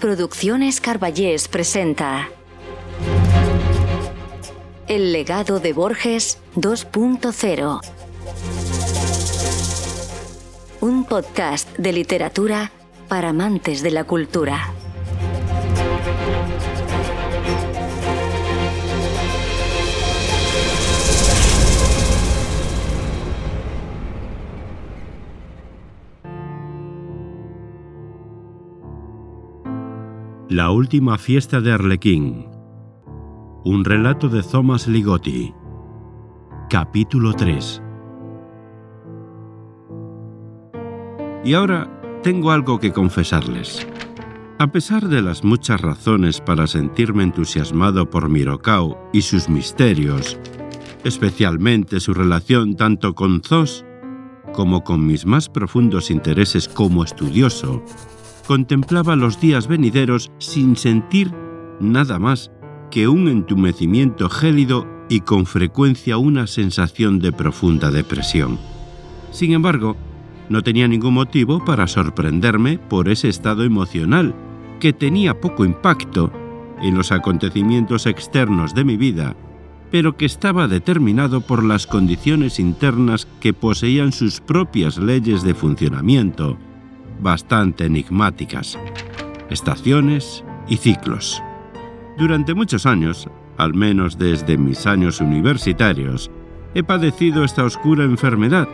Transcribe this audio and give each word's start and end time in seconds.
Producciones 0.00 0.80
Carballés 0.80 1.46
presenta 1.46 2.30
El 4.88 5.12
legado 5.12 5.60
de 5.60 5.74
Borges 5.74 6.38
2.0 6.56 7.80
Un 10.80 11.04
podcast 11.04 11.76
de 11.76 11.92
literatura 11.92 12.72
para 13.08 13.28
amantes 13.28 13.82
de 13.82 13.90
la 13.90 14.04
cultura. 14.04 14.72
La 30.50 30.72
última 30.72 31.16
fiesta 31.16 31.60
de 31.60 31.70
Arlequín. 31.70 32.46
Un 33.62 33.84
relato 33.84 34.28
de 34.28 34.42
Thomas 34.42 34.88
Ligotti. 34.88 35.54
Capítulo 36.68 37.34
3. 37.34 37.80
Y 41.44 41.54
ahora 41.54 41.88
tengo 42.24 42.50
algo 42.50 42.80
que 42.80 42.90
confesarles. 42.90 43.86
A 44.58 44.72
pesar 44.72 45.06
de 45.06 45.22
las 45.22 45.44
muchas 45.44 45.80
razones 45.80 46.40
para 46.40 46.66
sentirme 46.66 47.22
entusiasmado 47.22 48.10
por 48.10 48.28
Mirocao 48.28 48.98
y 49.12 49.22
sus 49.22 49.48
misterios, 49.48 50.36
especialmente 51.04 52.00
su 52.00 52.12
relación 52.12 52.74
tanto 52.74 53.14
con 53.14 53.40
Zos 53.44 53.84
como 54.52 54.82
con 54.82 55.06
mis 55.06 55.26
más 55.26 55.48
profundos 55.48 56.10
intereses 56.10 56.68
como 56.68 57.04
estudioso, 57.04 57.84
contemplaba 58.50 59.14
los 59.14 59.40
días 59.40 59.68
venideros 59.68 60.32
sin 60.38 60.74
sentir 60.74 61.32
nada 61.78 62.18
más 62.18 62.50
que 62.90 63.06
un 63.06 63.28
entumecimiento 63.28 64.28
gélido 64.28 64.88
y 65.08 65.20
con 65.20 65.46
frecuencia 65.46 66.18
una 66.18 66.48
sensación 66.48 67.20
de 67.20 67.30
profunda 67.30 67.92
depresión. 67.92 68.58
Sin 69.30 69.52
embargo, 69.52 69.96
no 70.48 70.64
tenía 70.64 70.88
ningún 70.88 71.14
motivo 71.14 71.64
para 71.64 71.86
sorprenderme 71.86 72.78
por 72.78 73.08
ese 73.08 73.28
estado 73.28 73.62
emocional, 73.62 74.34
que 74.80 74.92
tenía 74.92 75.40
poco 75.40 75.64
impacto 75.64 76.32
en 76.82 76.96
los 76.96 77.12
acontecimientos 77.12 78.06
externos 78.06 78.74
de 78.74 78.82
mi 78.82 78.96
vida, 78.96 79.36
pero 79.92 80.16
que 80.16 80.26
estaba 80.26 80.66
determinado 80.66 81.40
por 81.40 81.62
las 81.62 81.86
condiciones 81.86 82.58
internas 82.58 83.28
que 83.38 83.52
poseían 83.52 84.10
sus 84.10 84.40
propias 84.40 84.98
leyes 84.98 85.44
de 85.44 85.54
funcionamiento, 85.54 86.58
bastante 87.20 87.86
enigmáticas, 87.86 88.78
estaciones 89.50 90.44
y 90.68 90.76
ciclos. 90.76 91.42
Durante 92.18 92.54
muchos 92.54 92.86
años, 92.86 93.28
al 93.56 93.74
menos 93.74 94.18
desde 94.18 94.56
mis 94.56 94.86
años 94.86 95.20
universitarios, 95.20 96.30
he 96.74 96.82
padecido 96.82 97.44
esta 97.44 97.64
oscura 97.64 98.04
enfermedad, 98.04 98.68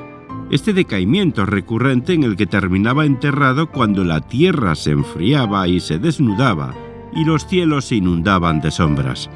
este 0.51 0.73
decaimiento 0.73 1.45
recurrente 1.47 2.13
en 2.13 2.23
el 2.23 2.37
que 2.37 2.47
terminaba 2.47 3.05
enterrado 3.05 3.71
cuando 3.71 4.05
la 4.05 4.21
tierra 4.21 4.75
se 4.75 4.93
enfriaba 4.93 5.67
y 5.67 5.81
se 5.81 5.99
desnudaba 5.99 6.73
y 7.15 7.25
los 7.25 7.47
cielos 7.47 7.87
se 7.87 7.97
inundaban 7.97 8.61
de 8.61 8.71
sombras. 8.71 9.31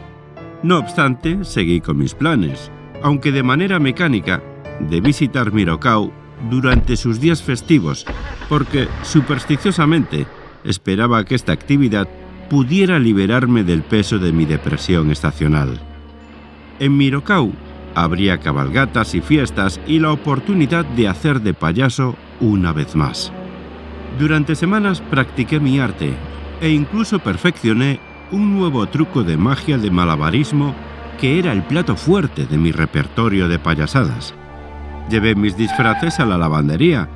No 0.62 0.78
obstante, 0.78 1.44
seguí 1.44 1.80
con 1.80 1.96
mis 1.96 2.14
planes, 2.14 2.70
aunque 3.02 3.32
de 3.32 3.42
manera 3.42 3.78
mecánica, 3.78 4.42
de 4.88 5.00
visitar 5.00 5.52
Mirocao 5.52 6.12
durante 6.50 6.96
sus 6.96 7.20
días 7.20 7.42
festivos, 7.42 8.06
porque 8.50 8.88
supersticiosamente 9.02 10.26
esperaba 10.64 11.24
que 11.24 11.36
esta 11.36 11.52
actividad 11.52 12.08
pudiera 12.50 12.98
liberarme 12.98 13.62
del 13.62 13.82
peso 13.82 14.18
de 14.18 14.32
mi 14.32 14.44
depresión 14.44 15.12
estacional. 15.12 15.80
En 16.80 16.96
Mirocau 16.96 17.52
habría 17.94 18.38
cabalgatas 18.38 19.14
y 19.14 19.20
fiestas 19.20 19.80
y 19.86 20.00
la 20.00 20.10
oportunidad 20.10 20.84
de 20.84 21.06
hacer 21.06 21.40
de 21.42 21.54
payaso 21.54 22.16
una 22.40 22.72
vez 22.72 22.96
más. 22.96 23.32
Durante 24.18 24.56
semanas 24.56 25.00
practiqué 25.00 25.60
mi 25.60 25.78
arte 25.78 26.12
e 26.60 26.70
incluso 26.70 27.20
perfeccioné 27.20 28.00
un 28.32 28.58
nuevo 28.58 28.84
truco 28.88 29.22
de 29.22 29.36
magia 29.36 29.78
de 29.78 29.92
malabarismo 29.92 30.74
que 31.20 31.38
era 31.38 31.52
el 31.52 31.62
plato 31.62 31.94
fuerte 31.94 32.46
de 32.46 32.58
mi 32.58 32.72
repertorio 32.72 33.46
de 33.46 33.60
payasadas. 33.60 34.34
Llevé 35.08 35.36
mis 35.36 35.56
disfraces 35.56 36.18
a 36.18 36.26
la 36.26 36.36
lavandería, 36.36 37.08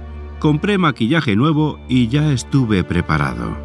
compré 0.45 0.77
maquillaje 0.77 1.37
nuevo 1.37 1.81
y 1.89 2.09
ya 2.09 2.31
estuve 2.31 2.85
preparado. 2.85 3.57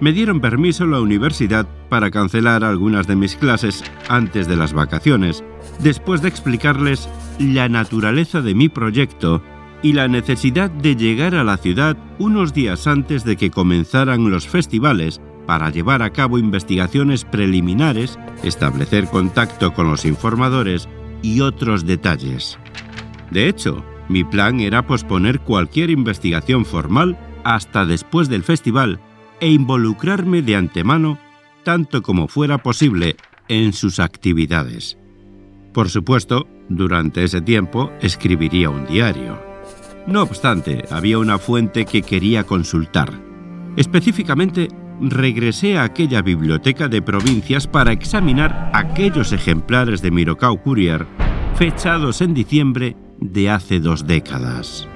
Me 0.00 0.14
dieron 0.14 0.40
permiso 0.40 0.86
la 0.86 1.02
universidad 1.02 1.68
para 1.90 2.10
cancelar 2.10 2.64
algunas 2.64 3.06
de 3.06 3.14
mis 3.14 3.36
clases 3.36 3.84
antes 4.08 4.48
de 4.48 4.56
las 4.56 4.72
vacaciones, 4.72 5.44
después 5.80 6.22
de 6.22 6.28
explicarles 6.28 7.10
la 7.38 7.68
naturaleza 7.68 8.40
de 8.40 8.54
mi 8.54 8.70
proyecto 8.70 9.42
y 9.82 9.92
la 9.92 10.08
necesidad 10.08 10.70
de 10.70 10.96
llegar 10.96 11.34
a 11.34 11.44
la 11.44 11.58
ciudad 11.58 11.98
unos 12.18 12.54
días 12.54 12.86
antes 12.86 13.22
de 13.24 13.36
que 13.36 13.50
comenzaran 13.50 14.30
los 14.30 14.48
festivales 14.48 15.20
para 15.46 15.68
llevar 15.68 16.00
a 16.00 16.08
cabo 16.08 16.38
investigaciones 16.38 17.26
preliminares, 17.26 18.18
establecer 18.42 19.08
contacto 19.10 19.74
con 19.74 19.90
los 19.90 20.06
informadores 20.06 20.88
y 21.20 21.42
otros 21.42 21.84
detalles. 21.84 22.58
De 23.30 23.46
hecho, 23.46 23.84
mi 24.08 24.24
plan 24.24 24.60
era 24.60 24.86
posponer 24.86 25.40
cualquier 25.40 25.90
investigación 25.90 26.64
formal 26.64 27.18
hasta 27.44 27.84
después 27.84 28.28
del 28.28 28.42
festival 28.42 29.00
e 29.40 29.50
involucrarme 29.50 30.42
de 30.42 30.56
antemano 30.56 31.18
tanto 31.62 32.02
como 32.02 32.28
fuera 32.28 32.58
posible 32.58 33.16
en 33.48 33.72
sus 33.72 34.00
actividades. 34.00 34.98
Por 35.72 35.90
supuesto, 35.90 36.48
durante 36.68 37.24
ese 37.24 37.40
tiempo 37.40 37.92
escribiría 38.00 38.70
un 38.70 38.86
diario. 38.86 39.40
No 40.06 40.22
obstante, 40.22 40.84
había 40.90 41.18
una 41.18 41.38
fuente 41.38 41.84
que 41.84 42.02
quería 42.02 42.44
consultar. 42.44 43.12
Específicamente, 43.76 44.68
regresé 45.00 45.78
a 45.78 45.84
aquella 45.84 46.22
biblioteca 46.22 46.88
de 46.88 47.02
provincias 47.02 47.66
para 47.66 47.92
examinar 47.92 48.70
aquellos 48.72 49.32
ejemplares 49.32 50.02
de 50.02 50.10
Mirocao 50.10 50.62
Courier 50.62 51.06
fechados 51.58 52.20
en 52.20 52.34
diciembre 52.34 52.94
de 53.20 53.50
hace 53.50 53.80
dos 53.80 54.06
décadas. 54.06 54.88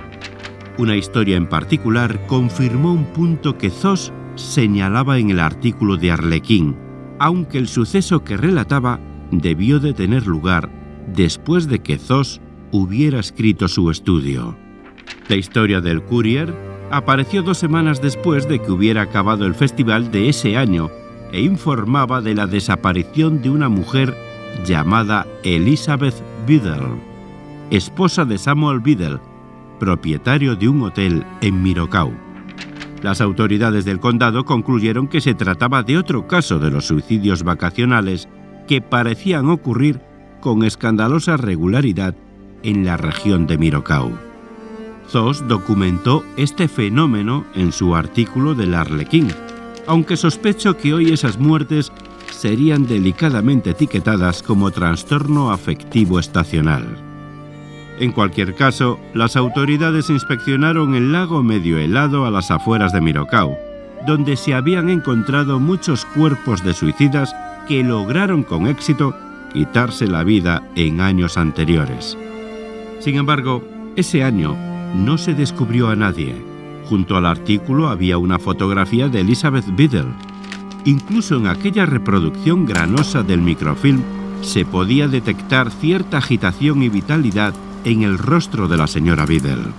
Una 0.78 0.96
historia 0.96 1.36
en 1.36 1.48
particular 1.48 2.26
confirmó 2.26 2.92
un 2.92 3.04
punto 3.04 3.58
que 3.58 3.70
Zos 3.70 4.12
señalaba 4.36 5.18
en 5.18 5.30
el 5.30 5.40
artículo 5.40 5.96
de 5.96 6.12
Arlequín, 6.12 6.76
aunque 7.18 7.58
el 7.58 7.68
suceso 7.68 8.24
que 8.24 8.36
relataba 8.36 9.00
debió 9.30 9.80
de 9.80 9.92
tener 9.92 10.26
lugar 10.26 10.70
después 11.14 11.68
de 11.68 11.80
que 11.80 11.98
Zos 11.98 12.40
hubiera 12.70 13.20
escrito 13.20 13.68
su 13.68 13.90
estudio. 13.90 14.56
La 15.28 15.36
historia 15.36 15.80
del 15.80 16.02
Courier 16.02 16.54
apareció 16.90 17.42
dos 17.42 17.58
semanas 17.58 18.00
después 18.00 18.48
de 18.48 18.60
que 18.60 18.72
hubiera 18.72 19.02
acabado 19.02 19.46
el 19.46 19.54
festival 19.54 20.10
de 20.10 20.28
ese 20.28 20.56
año 20.56 20.90
e 21.32 21.40
informaba 21.42 22.20
de 22.20 22.34
la 22.34 22.46
desaparición 22.46 23.42
de 23.42 23.50
una 23.50 23.68
mujer 23.68 24.16
llamada 24.66 25.26
Elizabeth 25.44 26.14
Biddle 26.46 27.11
esposa 27.76 28.26
de 28.26 28.36
Samuel 28.36 28.80
Biddle, 28.80 29.18
propietario 29.80 30.54
de 30.56 30.68
un 30.68 30.82
hotel 30.82 31.24
en 31.40 31.62
Mirocau. 31.62 32.12
Las 33.02 33.22
autoridades 33.22 33.86
del 33.86 33.98
condado 33.98 34.44
concluyeron 34.44 35.08
que 35.08 35.22
se 35.22 35.34
trataba 35.34 35.82
de 35.82 35.96
otro 35.96 36.28
caso 36.28 36.58
de 36.58 36.70
los 36.70 36.86
suicidios 36.86 37.42
vacacionales 37.42 38.28
que 38.68 38.82
parecían 38.82 39.48
ocurrir 39.48 40.00
con 40.40 40.64
escandalosa 40.64 41.38
regularidad 41.38 42.14
en 42.62 42.84
la 42.84 42.98
región 42.98 43.46
de 43.46 43.56
Mirocau. 43.56 44.12
Zos 45.08 45.48
documentó 45.48 46.24
este 46.36 46.68
fenómeno 46.68 47.46
en 47.54 47.72
su 47.72 47.96
artículo 47.96 48.54
del 48.54 48.74
Arlequín, 48.74 49.28
aunque 49.86 50.18
sospecho 50.18 50.76
que 50.76 50.92
hoy 50.92 51.10
esas 51.10 51.38
muertes 51.38 51.90
serían 52.30 52.86
delicadamente 52.86 53.70
etiquetadas 53.70 54.42
como 54.42 54.70
trastorno 54.70 55.50
afectivo 55.50 56.18
estacional. 56.18 57.11
En 57.98 58.12
cualquier 58.12 58.54
caso, 58.54 58.98
las 59.14 59.36
autoridades 59.36 60.10
inspeccionaron 60.10 60.94
el 60.94 61.12
lago 61.12 61.42
medio 61.42 61.78
helado 61.78 62.26
a 62.26 62.30
las 62.30 62.50
afueras 62.50 62.92
de 62.92 63.00
Mirocau, 63.00 63.56
donde 64.06 64.36
se 64.36 64.54
habían 64.54 64.88
encontrado 64.88 65.60
muchos 65.60 66.04
cuerpos 66.06 66.64
de 66.64 66.74
suicidas 66.74 67.34
que 67.68 67.84
lograron 67.84 68.42
con 68.42 68.66
éxito 68.66 69.14
quitarse 69.52 70.06
la 70.06 70.24
vida 70.24 70.62
en 70.74 71.00
años 71.00 71.36
anteriores. 71.36 72.16
Sin 73.00 73.16
embargo, 73.16 73.62
ese 73.94 74.24
año 74.24 74.56
no 74.94 75.18
se 75.18 75.34
descubrió 75.34 75.88
a 75.88 75.96
nadie. 75.96 76.34
Junto 76.86 77.16
al 77.16 77.26
artículo 77.26 77.88
había 77.88 78.18
una 78.18 78.38
fotografía 78.38 79.08
de 79.08 79.20
Elizabeth 79.20 79.66
Biddle. 79.76 80.12
Incluso 80.84 81.36
en 81.36 81.46
aquella 81.46 81.86
reproducción 81.86 82.66
granosa 82.66 83.22
del 83.22 83.40
microfilm 83.40 84.02
se 84.40 84.64
podía 84.64 85.06
detectar 85.06 85.70
cierta 85.70 86.18
agitación 86.18 86.82
y 86.82 86.88
vitalidad 86.88 87.54
en 87.84 88.02
el 88.02 88.18
rostro 88.18 88.68
de 88.68 88.76
la 88.76 88.86
señora 88.86 89.26
Biddle. 89.26 89.72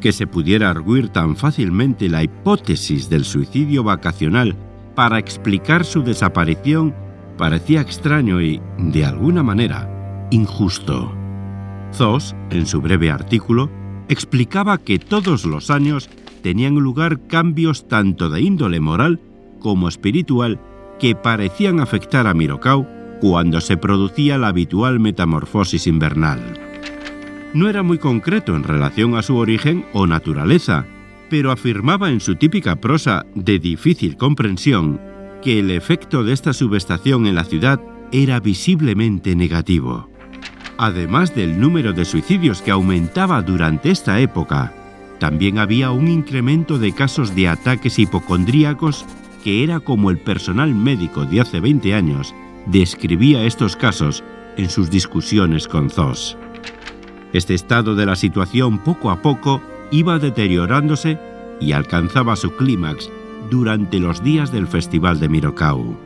Que 0.00 0.12
se 0.12 0.26
pudiera 0.26 0.70
arguir 0.70 1.10
tan 1.10 1.36
fácilmente 1.36 2.08
la 2.08 2.22
hipótesis 2.22 3.08
del 3.08 3.24
suicidio 3.24 3.84
vacacional 3.84 4.56
para 4.94 5.18
explicar 5.18 5.84
su 5.84 6.02
desaparición 6.02 6.94
parecía 7.36 7.80
extraño 7.80 8.40
y, 8.40 8.60
de 8.78 9.04
alguna 9.04 9.42
manera, 9.42 10.28
injusto. 10.30 11.14
Zos, 11.94 12.34
en 12.50 12.66
su 12.66 12.80
breve 12.80 13.10
artículo, 13.10 13.70
explicaba 14.08 14.78
que 14.78 14.98
todos 14.98 15.44
los 15.44 15.70
años 15.70 16.08
tenían 16.42 16.74
lugar 16.74 17.26
cambios 17.26 17.88
tanto 17.88 18.30
de 18.30 18.40
índole 18.40 18.80
moral 18.80 19.20
como 19.58 19.88
espiritual 19.88 20.60
que 20.98 21.14
parecían 21.14 21.80
afectar 21.80 22.26
a 22.26 22.34
Mirocau 22.34 22.86
cuando 23.20 23.60
se 23.60 23.76
producía 23.76 24.38
la 24.38 24.48
habitual 24.48 24.98
metamorfosis 24.98 25.86
invernal. 25.86 26.69
No 27.52 27.68
era 27.68 27.82
muy 27.82 27.98
concreto 27.98 28.54
en 28.54 28.62
relación 28.62 29.16
a 29.16 29.22
su 29.22 29.36
origen 29.36 29.84
o 29.92 30.06
naturaleza, 30.06 30.86
pero 31.28 31.50
afirmaba 31.50 32.10
en 32.10 32.20
su 32.20 32.36
típica 32.36 32.76
prosa 32.76 33.26
de 33.34 33.58
difícil 33.58 34.16
comprensión 34.16 35.00
que 35.42 35.58
el 35.58 35.70
efecto 35.70 36.22
de 36.22 36.32
esta 36.32 36.52
subestación 36.52 37.26
en 37.26 37.34
la 37.34 37.44
ciudad 37.44 37.80
era 38.12 38.38
visiblemente 38.38 39.34
negativo. 39.34 40.08
Además 40.78 41.34
del 41.34 41.60
número 41.60 41.92
de 41.92 42.04
suicidios 42.04 42.62
que 42.62 42.70
aumentaba 42.70 43.42
durante 43.42 43.90
esta 43.90 44.20
época, 44.20 44.72
también 45.18 45.58
había 45.58 45.90
un 45.90 46.08
incremento 46.08 46.78
de 46.78 46.92
casos 46.92 47.34
de 47.34 47.48
ataques 47.48 47.98
hipocondríacos 47.98 49.04
que 49.42 49.64
era 49.64 49.80
como 49.80 50.10
el 50.10 50.18
personal 50.18 50.74
médico 50.74 51.24
de 51.24 51.40
hace 51.40 51.60
20 51.60 51.94
años 51.94 52.34
describía 52.66 53.44
estos 53.44 53.76
casos 53.76 54.22
en 54.56 54.68
sus 54.68 54.90
discusiones 54.90 55.66
con 55.66 55.90
Zos. 55.90 56.36
Este 57.32 57.54
estado 57.54 57.94
de 57.94 58.06
la 58.06 58.16
situación 58.16 58.78
poco 58.78 59.10
a 59.10 59.22
poco 59.22 59.62
iba 59.90 60.18
deteriorándose 60.18 61.18
y 61.60 61.72
alcanzaba 61.72 62.36
su 62.36 62.56
clímax 62.56 63.10
durante 63.50 63.98
los 63.98 64.22
días 64.22 64.52
del 64.52 64.66
Festival 64.66 65.20
de 65.20 65.28
Mirocau. 65.28 65.96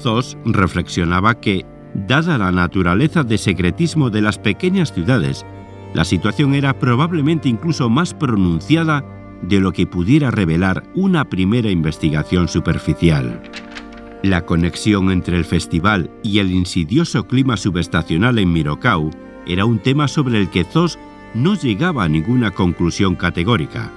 Zos 0.00 0.36
reflexionaba 0.44 1.40
que 1.40 1.66
Dada 1.94 2.38
la 2.38 2.52
naturaleza 2.52 3.24
de 3.24 3.36
secretismo 3.36 4.10
de 4.10 4.20
las 4.20 4.38
pequeñas 4.38 4.92
ciudades, 4.92 5.44
la 5.92 6.04
situación 6.04 6.54
era 6.54 6.78
probablemente 6.78 7.48
incluso 7.48 7.88
más 7.88 8.14
pronunciada 8.14 9.04
de 9.42 9.58
lo 9.58 9.72
que 9.72 9.86
pudiera 9.86 10.30
revelar 10.30 10.84
una 10.94 11.28
primera 11.28 11.70
investigación 11.70 12.46
superficial. 12.46 13.42
La 14.22 14.44
conexión 14.44 15.10
entre 15.10 15.36
el 15.36 15.44
festival 15.44 16.10
y 16.22 16.38
el 16.38 16.52
insidioso 16.52 17.26
clima 17.26 17.56
subestacional 17.56 18.38
en 18.38 18.52
Mirocau 18.52 19.10
era 19.52 19.64
un 19.64 19.78
tema 19.78 20.08
sobre 20.08 20.38
el 20.38 20.48
que 20.50 20.64
Zos 20.64 20.98
no 21.34 21.54
llegaba 21.54 22.04
a 22.04 22.08
ninguna 22.08 22.50
conclusión 22.50 23.14
categórica. 23.14 23.92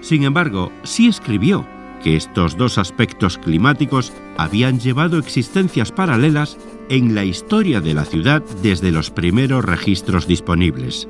Sin 0.00 0.24
embargo, 0.24 0.72
sí 0.82 1.06
escribió 1.06 1.66
que 2.02 2.16
estos 2.16 2.56
dos 2.56 2.78
aspectos 2.78 3.38
climáticos 3.38 4.12
habían 4.36 4.78
llevado 4.78 5.18
existencias 5.18 5.92
paralelas 5.92 6.58
en 6.88 7.14
la 7.14 7.24
historia 7.24 7.80
de 7.80 7.94
la 7.94 8.04
ciudad 8.04 8.42
desde 8.62 8.92
los 8.92 9.10
primeros 9.10 9.64
registros 9.64 10.26
disponibles. 10.26 11.08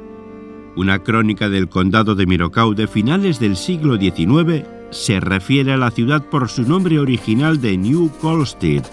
Una 0.76 1.02
crónica 1.02 1.48
del 1.48 1.68
condado 1.68 2.14
de 2.14 2.26
Mirocau 2.26 2.74
de 2.74 2.86
finales 2.86 3.40
del 3.40 3.56
siglo 3.56 3.96
XIX 3.96 4.64
se 4.90 5.20
refiere 5.20 5.72
a 5.72 5.76
la 5.76 5.90
ciudad 5.90 6.24
por 6.24 6.48
su 6.48 6.62
nombre 6.62 6.98
original 6.98 7.60
de 7.60 7.76
New 7.76 8.10
Colstead, 8.20 8.84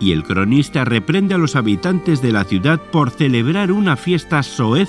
y 0.00 0.12
el 0.12 0.24
cronista 0.24 0.84
reprende 0.84 1.34
a 1.34 1.38
los 1.38 1.54
habitantes 1.54 2.22
de 2.22 2.32
la 2.32 2.44
ciudad 2.44 2.80
por 2.90 3.10
celebrar 3.10 3.70
una 3.70 3.96
fiesta 3.96 4.42
soez 4.42 4.88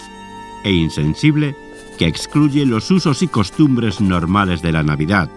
e 0.64 0.72
insensible 0.72 1.56
que 1.98 2.08
excluye 2.08 2.66
los 2.66 2.90
usos 2.90 3.22
y 3.22 3.28
costumbres 3.28 4.02
normales 4.02 4.62
de 4.62 4.72
la 4.72 4.84
Navidad. 4.84 5.30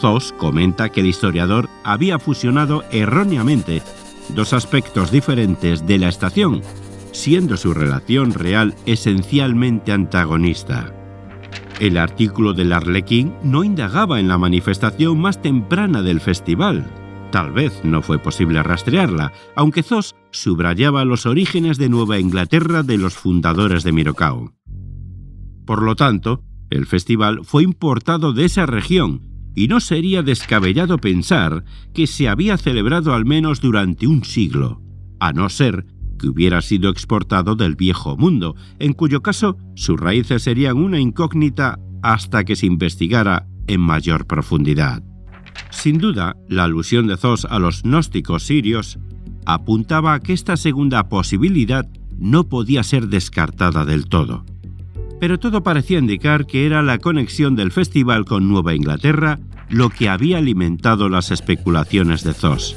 Zos 0.00 0.32
comenta 0.32 0.88
que 0.88 1.00
el 1.00 1.06
historiador 1.06 1.68
había 1.84 2.18
fusionado 2.18 2.84
erróneamente 2.90 3.82
dos 4.34 4.52
aspectos 4.52 5.10
diferentes 5.10 5.86
de 5.86 5.98
la 5.98 6.08
estación, 6.08 6.62
siendo 7.12 7.56
su 7.56 7.74
relación 7.74 8.32
real 8.32 8.74
esencialmente 8.86 9.92
antagonista. 9.92 10.94
El 11.80 11.98
artículo 11.98 12.52
del 12.52 12.72
Arlequín 12.72 13.34
no 13.42 13.64
indagaba 13.64 14.20
en 14.20 14.28
la 14.28 14.38
manifestación 14.38 15.18
más 15.18 15.42
temprana 15.42 16.02
del 16.02 16.20
festival. 16.20 16.86
Tal 17.30 17.52
vez 17.52 17.84
no 17.84 18.02
fue 18.02 18.18
posible 18.18 18.62
rastrearla, 18.62 19.32
aunque 19.54 19.82
Zos 19.82 20.16
subrayaba 20.32 21.04
los 21.04 21.26
orígenes 21.26 21.78
de 21.78 21.88
Nueva 21.88 22.18
Inglaterra 22.18 22.82
de 22.82 22.98
los 22.98 23.14
fundadores 23.14 23.84
de 23.84 23.92
Mirocao. 23.92 24.52
Por 25.64 25.82
lo 25.82 25.94
tanto, 25.94 26.42
el 26.70 26.86
festival 26.86 27.40
fue 27.44 27.62
importado 27.62 28.32
de 28.32 28.46
esa 28.46 28.66
región 28.66 29.22
y 29.54 29.68
no 29.68 29.80
sería 29.80 30.22
descabellado 30.22 30.98
pensar 30.98 31.64
que 31.94 32.06
se 32.06 32.28
había 32.28 32.56
celebrado 32.56 33.14
al 33.14 33.24
menos 33.24 33.60
durante 33.60 34.06
un 34.06 34.24
siglo, 34.24 34.82
a 35.20 35.32
no 35.32 35.48
ser 35.48 35.86
que 36.18 36.28
hubiera 36.28 36.60
sido 36.62 36.90
exportado 36.90 37.54
del 37.54 37.76
viejo 37.76 38.16
mundo, 38.16 38.56
en 38.78 38.92
cuyo 38.92 39.22
caso 39.22 39.56
sus 39.74 39.98
raíces 39.98 40.42
serían 40.42 40.76
una 40.76 40.98
incógnita 40.98 41.78
hasta 42.02 42.44
que 42.44 42.56
se 42.56 42.66
investigara 42.66 43.46
en 43.66 43.80
mayor 43.80 44.26
profundidad. 44.26 45.02
Sin 45.70 45.98
duda, 45.98 46.36
la 46.48 46.64
alusión 46.64 47.06
de 47.06 47.16
Zos 47.16 47.44
a 47.44 47.58
los 47.58 47.82
gnósticos 47.82 48.44
sirios 48.44 48.98
apuntaba 49.46 50.14
a 50.14 50.20
que 50.20 50.32
esta 50.32 50.56
segunda 50.56 51.08
posibilidad 51.08 51.88
no 52.18 52.48
podía 52.48 52.82
ser 52.82 53.08
descartada 53.08 53.84
del 53.84 54.06
todo 54.06 54.44
pero 55.20 55.38
todo 55.38 55.62
parecía 55.62 55.98
indicar 55.98 56.46
que 56.46 56.66
era 56.66 56.82
la 56.82 56.98
conexión 56.98 57.54
del 57.54 57.70
festival 57.70 58.24
con 58.24 58.48
Nueva 58.48 58.74
Inglaterra 58.74 59.38
lo 59.68 59.90
que 59.90 60.08
había 60.08 60.38
alimentado 60.38 61.08
las 61.08 61.30
especulaciones 61.30 62.24
de 62.24 62.32
Zos. 62.32 62.76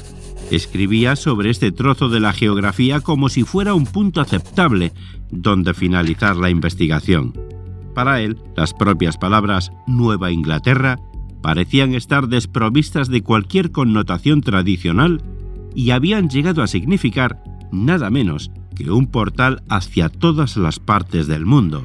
Escribía 0.50 1.16
sobre 1.16 1.50
este 1.50 1.72
trozo 1.72 2.08
de 2.08 2.20
la 2.20 2.32
geografía 2.32 3.00
como 3.00 3.30
si 3.30 3.42
fuera 3.42 3.74
un 3.74 3.86
punto 3.86 4.20
aceptable 4.20 4.92
donde 5.30 5.74
finalizar 5.74 6.36
la 6.36 6.50
investigación. 6.50 7.32
Para 7.94 8.20
él, 8.20 8.36
las 8.54 8.74
propias 8.74 9.16
palabras 9.16 9.72
Nueva 9.86 10.30
Inglaterra 10.30 10.98
parecían 11.44 11.94
estar 11.94 12.28
desprovistas 12.28 13.10
de 13.10 13.22
cualquier 13.22 13.70
connotación 13.70 14.40
tradicional 14.40 15.20
y 15.74 15.90
habían 15.90 16.30
llegado 16.30 16.62
a 16.62 16.66
significar 16.66 17.44
nada 17.70 18.08
menos 18.08 18.50
que 18.74 18.90
un 18.90 19.08
portal 19.08 19.62
hacia 19.68 20.08
todas 20.08 20.56
las 20.56 20.78
partes 20.78 21.26
del 21.26 21.44
mundo, 21.44 21.84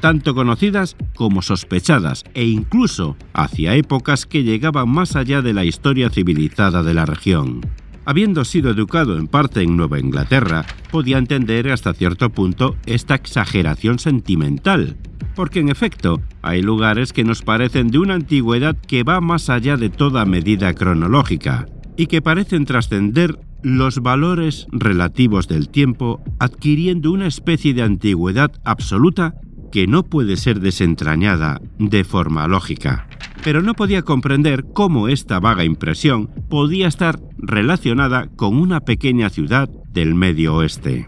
tanto 0.00 0.34
conocidas 0.34 0.96
como 1.14 1.42
sospechadas 1.42 2.24
e 2.34 2.46
incluso 2.46 3.16
hacia 3.34 3.76
épocas 3.76 4.26
que 4.26 4.42
llegaban 4.42 4.88
más 4.88 5.14
allá 5.14 5.42
de 5.42 5.52
la 5.52 5.64
historia 5.64 6.10
civilizada 6.10 6.82
de 6.82 6.94
la 6.94 7.06
región. 7.06 7.60
Habiendo 8.08 8.46
sido 8.46 8.70
educado 8.70 9.18
en 9.18 9.26
parte 9.26 9.60
en 9.60 9.76
Nueva 9.76 10.00
Inglaterra, 10.00 10.64
podía 10.90 11.18
entender 11.18 11.70
hasta 11.70 11.92
cierto 11.92 12.30
punto 12.30 12.74
esta 12.86 13.14
exageración 13.14 13.98
sentimental, 13.98 14.96
porque 15.34 15.60
en 15.60 15.68
efecto 15.68 16.22
hay 16.40 16.62
lugares 16.62 17.12
que 17.12 17.22
nos 17.22 17.42
parecen 17.42 17.88
de 17.88 17.98
una 17.98 18.14
antigüedad 18.14 18.78
que 18.78 19.02
va 19.02 19.20
más 19.20 19.50
allá 19.50 19.76
de 19.76 19.90
toda 19.90 20.24
medida 20.24 20.72
cronológica, 20.72 21.66
y 21.98 22.06
que 22.06 22.22
parecen 22.22 22.64
trascender 22.64 23.38
los 23.62 23.98
valores 23.98 24.68
relativos 24.72 25.46
del 25.46 25.68
tiempo 25.68 26.22
adquiriendo 26.38 27.12
una 27.12 27.26
especie 27.26 27.74
de 27.74 27.82
antigüedad 27.82 28.52
absoluta 28.64 29.34
que 29.70 29.86
no 29.86 30.02
puede 30.04 30.36
ser 30.36 30.60
desentrañada 30.60 31.60
de 31.78 32.04
forma 32.04 32.46
lógica. 32.48 33.08
Pero 33.44 33.62
no 33.62 33.74
podía 33.74 34.02
comprender 34.02 34.64
cómo 34.72 35.08
esta 35.08 35.40
vaga 35.40 35.64
impresión 35.64 36.28
podía 36.48 36.88
estar 36.88 37.20
relacionada 37.38 38.28
con 38.36 38.56
una 38.56 38.80
pequeña 38.80 39.30
ciudad 39.30 39.68
del 39.92 40.14
medio 40.14 40.56
oeste. 40.56 41.06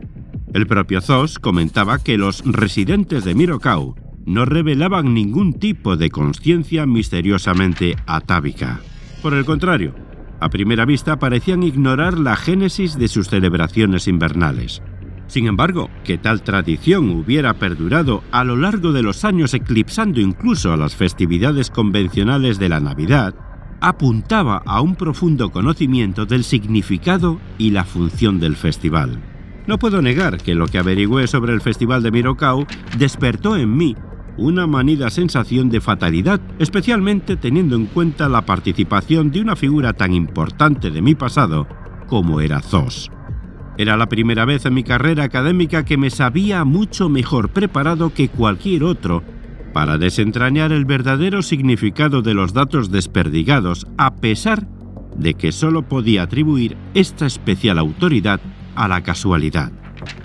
El 0.52 0.66
propio 0.66 1.00
Zos 1.00 1.38
comentaba 1.38 1.98
que 1.98 2.18
los 2.18 2.42
residentes 2.44 3.24
de 3.24 3.34
Mirokau 3.34 3.94
no 4.26 4.44
revelaban 4.44 5.14
ningún 5.14 5.54
tipo 5.54 5.96
de 5.96 6.10
conciencia 6.10 6.86
misteriosamente 6.86 7.96
atávica. 8.06 8.80
Por 9.22 9.34
el 9.34 9.44
contrario, 9.44 9.94
a 10.40 10.48
primera 10.48 10.84
vista 10.84 11.18
parecían 11.18 11.62
ignorar 11.62 12.18
la 12.18 12.36
génesis 12.36 12.98
de 12.98 13.08
sus 13.08 13.28
celebraciones 13.28 14.08
invernales. 14.08 14.82
Sin 15.30 15.46
embargo, 15.46 15.90
que 16.02 16.18
tal 16.18 16.42
tradición 16.42 17.08
hubiera 17.10 17.54
perdurado 17.54 18.24
a 18.32 18.42
lo 18.42 18.56
largo 18.56 18.90
de 18.90 19.04
los 19.04 19.24
años 19.24 19.54
eclipsando 19.54 20.20
incluso 20.20 20.72
a 20.72 20.76
las 20.76 20.96
festividades 20.96 21.70
convencionales 21.70 22.58
de 22.58 22.68
la 22.68 22.80
Navidad, 22.80 23.32
apuntaba 23.80 24.60
a 24.66 24.80
un 24.80 24.96
profundo 24.96 25.50
conocimiento 25.50 26.26
del 26.26 26.42
significado 26.42 27.38
y 27.58 27.70
la 27.70 27.84
función 27.84 28.40
del 28.40 28.56
festival. 28.56 29.20
No 29.68 29.78
puedo 29.78 30.02
negar 30.02 30.38
que 30.38 30.56
lo 30.56 30.66
que 30.66 30.78
averigüé 30.78 31.28
sobre 31.28 31.52
el 31.52 31.60
Festival 31.60 32.02
de 32.02 32.10
Mirokau 32.10 32.66
despertó 32.98 33.56
en 33.56 33.76
mí 33.76 33.94
una 34.36 34.66
manida 34.66 35.10
sensación 35.10 35.70
de 35.70 35.80
fatalidad, 35.80 36.40
especialmente 36.58 37.36
teniendo 37.36 37.76
en 37.76 37.86
cuenta 37.86 38.28
la 38.28 38.44
participación 38.44 39.30
de 39.30 39.42
una 39.42 39.54
figura 39.54 39.92
tan 39.92 40.12
importante 40.12 40.90
de 40.90 41.02
mi 41.02 41.14
pasado 41.14 41.68
como 42.08 42.40
era 42.40 42.60
Zos. 42.60 43.12
Era 43.80 43.96
la 43.96 44.10
primera 44.10 44.44
vez 44.44 44.66
en 44.66 44.74
mi 44.74 44.84
carrera 44.84 45.24
académica 45.24 45.86
que 45.86 45.96
me 45.96 46.10
sabía 46.10 46.66
mucho 46.66 47.08
mejor 47.08 47.48
preparado 47.48 48.12
que 48.12 48.28
cualquier 48.28 48.84
otro 48.84 49.22
para 49.72 49.96
desentrañar 49.96 50.70
el 50.70 50.84
verdadero 50.84 51.40
significado 51.40 52.20
de 52.20 52.34
los 52.34 52.52
datos 52.52 52.90
desperdigados, 52.90 53.86
a 53.96 54.16
pesar 54.16 54.68
de 55.16 55.32
que 55.32 55.50
solo 55.50 55.88
podía 55.88 56.24
atribuir 56.24 56.76
esta 56.92 57.24
especial 57.24 57.78
autoridad 57.78 58.38
a 58.74 58.86
la 58.86 59.02
casualidad. 59.02 59.72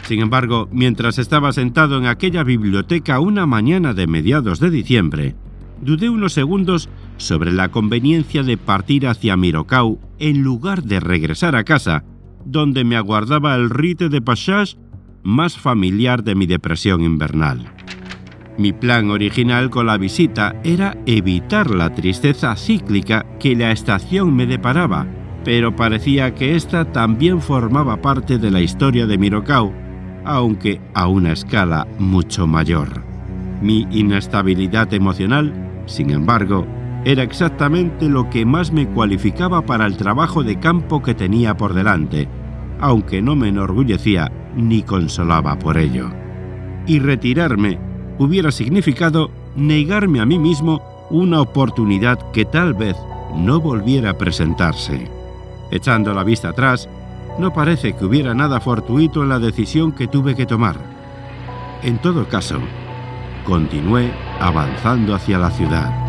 Sin 0.04 0.20
embargo, 0.20 0.68
mientras 0.74 1.18
estaba 1.18 1.54
sentado 1.54 1.98
en 1.98 2.08
aquella 2.08 2.44
biblioteca 2.44 3.22
una 3.22 3.46
mañana 3.46 3.94
de 3.94 4.06
mediados 4.06 4.60
de 4.60 4.70
diciembre, 4.70 5.34
dudé 5.82 6.10
unos 6.10 6.34
segundos 6.34 6.90
sobre 7.16 7.54
la 7.54 7.70
conveniencia 7.70 8.44
de 8.44 8.58
partir 8.58 9.08
hacia 9.08 9.38
Mirokau 9.38 10.02
en 10.20 10.42
lugar 10.42 10.84
de 10.84 11.00
regresar 11.00 11.56
a 11.56 11.64
casa, 11.64 12.04
donde 12.46 12.84
me 12.84 12.96
aguardaba 12.96 13.56
el 13.56 13.70
rite 13.70 14.10
de 14.10 14.22
passage 14.22 14.78
más 15.24 15.58
familiar 15.58 16.24
de 16.24 16.36
mi 16.36 16.46
depresión 16.46 17.02
invernal. 17.02 17.66
Mi 18.58 18.72
plan 18.72 19.10
original 19.10 19.70
con 19.70 19.88
la 19.88 19.98
visita 19.98 20.56
era 20.64 20.96
evitar 21.06 21.72
la 21.72 21.94
tristeza 21.94 22.56
cíclica 22.56 23.26
que 23.40 23.56
la 23.56 23.72
estación 23.72 24.34
me 24.34 24.46
deparaba, 24.46 25.06
pero 25.44 25.76
parecía 25.76 26.34
que 26.34 26.56
esta 26.56 26.92
también 26.92 27.42
formaba 27.42 28.02
parte 28.02 28.38
de 28.38 28.52
la 28.52 28.62
historia 28.62 29.08
de 29.08 29.18
Mirokau, 29.18 29.74
aunque 30.24 30.80
a 30.94 31.08
una 31.08 31.34
escala 31.34 31.86
mucho 32.00 32.48
mayor. 32.48 33.04
Mi 33.62 33.88
inestabilidad 33.92 34.94
emocional, 34.94 35.54
sin 35.86 36.12
embargo, 36.12 36.66
era 37.06 37.22
exactamente 37.22 38.10
lo 38.10 38.32
que 38.32 38.46
más 38.46 38.72
me 38.72 38.88
cualificaba 38.88 39.62
para 39.64 39.86
el 39.86 39.96
trabajo 39.96 40.44
de 40.44 40.60
campo 40.60 41.04
que 41.04 41.14
tenía 41.14 41.56
por 41.56 41.76
delante, 41.76 42.28
aunque 42.82 43.22
no 43.22 43.36
me 43.36 43.50
enorgullecía 43.50 44.32
ni 44.56 44.82
consolaba 44.82 45.58
por 45.60 45.78
ello. 45.78 46.10
Y 46.88 46.98
retirarme 46.98 47.80
hubiera 48.18 48.52
significado 48.52 49.30
negarme 49.56 50.20
a 50.20 50.26
mí 50.26 50.40
mismo 50.40 50.82
una 51.12 51.42
oportunidad 51.42 52.20
que 52.32 52.44
tal 52.44 52.74
vez 52.74 52.96
no 53.36 53.62
volviera 53.62 54.12
a 54.12 54.18
presentarse. 54.18 55.08
Echando 55.70 56.12
la 56.12 56.24
vista 56.24 56.50
atrás, 56.50 56.90
no 57.38 57.54
parece 57.54 57.94
que 57.94 58.06
hubiera 58.06 58.34
nada 58.34 58.60
fortuito 58.60 59.22
en 59.22 59.30
la 59.30 59.38
decisión 59.38 59.92
que 59.92 60.08
tuve 60.08 60.36
que 60.36 60.48
tomar. 60.48 60.78
En 61.84 62.00
todo 62.00 62.28
caso, 62.28 62.58
continué 63.46 64.12
avanzando 64.40 65.14
hacia 65.14 65.38
la 65.38 65.52
ciudad. 65.52 66.05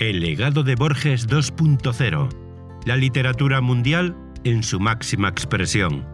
El 0.00 0.18
legado 0.18 0.64
de 0.64 0.74
Borges 0.74 1.28
2.0. 1.28 2.28
La 2.84 2.96
literatura 2.96 3.60
mundial 3.60 4.16
en 4.42 4.64
su 4.64 4.80
máxima 4.80 5.28
expresión. 5.28 6.04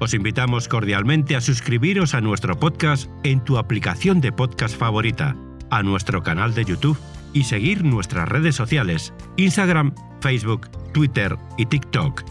Os 0.00 0.14
invitamos 0.14 0.66
cordialmente 0.66 1.36
a 1.36 1.40
suscribiros 1.40 2.14
a 2.14 2.20
nuestro 2.20 2.58
podcast 2.58 3.08
en 3.22 3.44
tu 3.44 3.56
aplicación 3.56 4.20
de 4.20 4.32
podcast 4.32 4.76
favorita, 4.76 5.36
a 5.70 5.84
nuestro 5.84 6.24
canal 6.24 6.54
de 6.54 6.64
YouTube 6.64 6.98
y 7.32 7.44
seguir 7.44 7.84
nuestras 7.84 8.28
redes 8.28 8.56
sociales, 8.56 9.14
Instagram, 9.36 9.94
Facebook, 10.20 10.68
Twitter 10.92 11.36
y 11.56 11.66
TikTok. 11.66 12.24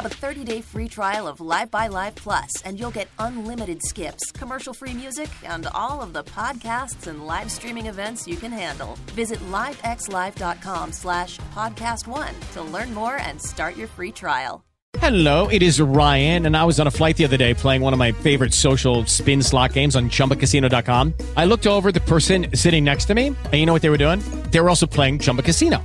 Grab 0.00 0.12
a 0.12 0.14
30-day 0.14 0.62
free 0.62 0.88
trial 0.88 1.28
of 1.28 1.42
Live 1.42 1.70
by 1.70 1.88
Live 1.88 2.14
Plus, 2.14 2.62
and 2.62 2.80
you'll 2.80 2.90
get 2.90 3.08
unlimited 3.18 3.82
skips, 3.82 4.32
commercial-free 4.32 4.94
music, 4.94 5.28
and 5.44 5.66
all 5.74 6.00
of 6.00 6.14
the 6.14 6.24
podcasts 6.24 7.06
and 7.06 7.26
live 7.26 7.50
streaming 7.50 7.84
events 7.84 8.26
you 8.26 8.36
can 8.36 8.50
handle. 8.50 8.96
Visit 9.12 9.38
livexlive.com 9.52 10.92
slash 10.92 11.38
podcast 11.54 12.06
one 12.06 12.34
to 12.52 12.62
learn 12.62 12.94
more 12.94 13.16
and 13.18 13.38
start 13.42 13.76
your 13.76 13.88
free 13.88 14.10
trial. 14.10 14.64
Hello, 14.98 15.48
it 15.48 15.62
is 15.62 15.78
Ryan, 15.78 16.46
and 16.46 16.56
I 16.56 16.64
was 16.64 16.80
on 16.80 16.86
a 16.86 16.90
flight 16.90 17.18
the 17.18 17.24
other 17.24 17.36
day 17.36 17.52
playing 17.52 17.82
one 17.82 17.92
of 17.92 17.98
my 17.98 18.10
favorite 18.10 18.54
social 18.54 19.04
spin 19.04 19.42
slot 19.42 19.74
games 19.74 19.96
on 19.96 20.08
ChumbaCasino.com. 20.08 21.14
I 21.36 21.44
looked 21.44 21.66
over 21.66 21.92
the 21.92 22.00
person 22.00 22.46
sitting 22.54 22.84
next 22.84 23.04
to 23.06 23.14
me, 23.14 23.26
and 23.26 23.54
you 23.54 23.66
know 23.66 23.74
what 23.74 23.82
they 23.82 23.90
were 23.90 23.98
doing? 23.98 24.20
They 24.50 24.60
were 24.60 24.70
also 24.70 24.86
playing 24.86 25.18
Chumba 25.18 25.42
Casino. 25.42 25.84